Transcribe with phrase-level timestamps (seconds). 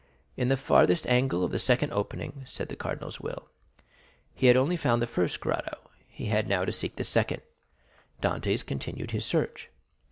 [0.35, 3.49] "In the farthest angle of the second opening," said the cardinal's will.
[4.33, 5.77] He had only found the first grotto;
[6.07, 7.43] he had now to seek the second.
[8.19, 9.69] Dantès continued his search.